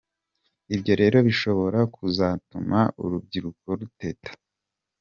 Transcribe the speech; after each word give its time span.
Ibyo 0.75 0.93
rero 1.01 1.17
bishobora 1.27 1.79
kuzatuma 1.95 2.79
urubyiruko 3.03 3.67
ruteta. 3.79 4.31